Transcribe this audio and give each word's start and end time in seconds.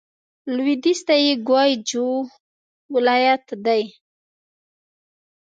لوېدیځ 0.55 0.99
ته 1.07 1.15
یې 1.25 1.33
ګوای 1.47 1.71
جو 1.89 2.07
ولايت 2.93 3.45
دی. 3.65 3.83